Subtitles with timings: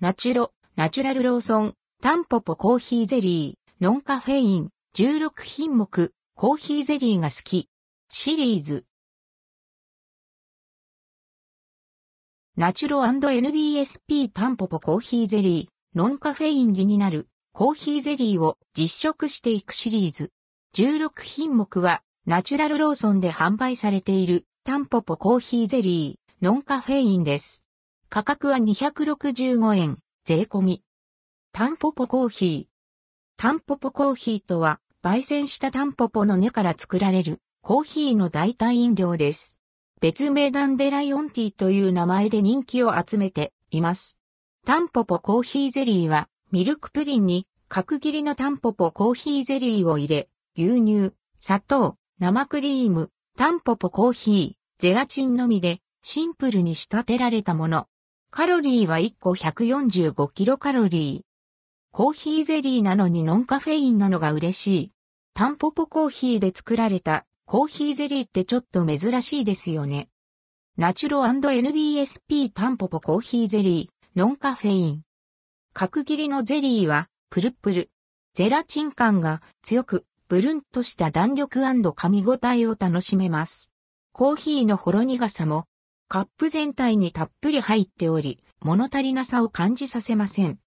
[0.00, 7.68] ナチュロ、ナチュラルローソン、タンポポコーヒーゼリー、ノンカフェイン、16品目、コーヒーゼリーが好き。
[8.08, 8.84] シリーズ。
[12.56, 20.30] ナチュロ &NBSP タンポポコーヒーゼリー、ノンカフェイン気になるコーヒーゼリーを実食していくシリーズ。
[20.76, 27.67] 16品目はナチュラルローソンで販売されているタンポポコーヒーゼリー、ノンカフェインです。
[28.10, 30.82] 価格は265円、税込み。
[31.52, 32.66] タンポポコーヒー。
[33.36, 39.58] タンポポコーヒーとは、焙煎したタンポポの根から作られるコーヒーの代替飲料です。
[40.00, 44.18] 別名ダンデライオンティーという名前で人気を集めています。
[44.64, 57.86] タンポポコーヒーゼリーは、ミルクプリンに角切りのタンポポコーヒーゼリーを入れ、牛乳、砂糖、生クリーム、タンポポコーヒー、ゼラチンのみでシンプルに仕立てられたもの。
[58.30, 61.92] カロリーは1個145キロカロリー。
[61.92, 64.92] コーヒーゼリーなのにノンカフェインなのが嬉しい。
[65.32, 70.10] タンポポコーヒーで作られたコーヒーゼリーってちょっと珍しいですよね。
[70.76, 75.02] ナチュロ &NBSP タンポポコーヒーゼリー、ノンカフェイン。
[75.72, 77.90] 角切りのゼリーは、プルプル。
[78.34, 83.72] ゼラチン感が強く、ブルンとした弾力噛み応えを楽しめます。
[84.12, 85.64] コーヒーのほろ苦さも、
[86.10, 90.58] カップ全体にたっぷり入っており、物足りなさを感じさせません。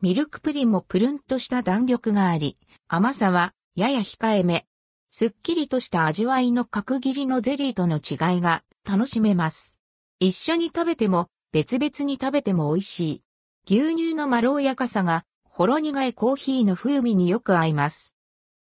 [0.00, 4.66] ミルクプリンもプルンとした弾力があり、甘さはやや控えめ。
[5.08, 9.80] すっきりとした味わいの角切りのゼリーとの違いが楽しめます。
[10.20, 13.22] 一緒に食べても別々に食べても美味しい。
[13.66, 18.14] 牛乳のまろやかさがほろ苦いコーヒーの風味によく合います。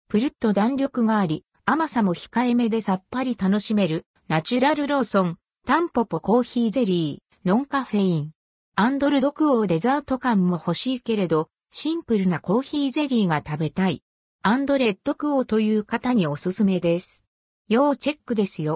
[0.08, 5.38] プルッと弾力があり、甘さも控えめでさっぱり楽しめる、ナチュラルローソン、
[5.68, 8.32] タンポポコーヒーゼリー、ノンカフェイン。
[8.78, 14.02] アンドルドクオーデザート感も欲しいけれど、シンプルなコーヒーゼリーが食べたい。
[14.44, 17.28] アンドレッドクオーという方におすすめです。
[17.68, 18.76] 要チェックですよ。